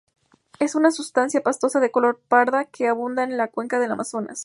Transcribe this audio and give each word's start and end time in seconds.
Es 0.57 0.73
una 0.73 0.89
sustancia 0.89 1.43
pastosa 1.43 1.79
de 1.79 1.91
color 1.91 2.19
parda 2.27 2.65
que 2.65 2.87
abunda 2.87 3.23
en 3.23 3.37
la 3.37 3.49
cuenca 3.49 3.77
del 3.77 3.91
Amazonas. 3.91 4.39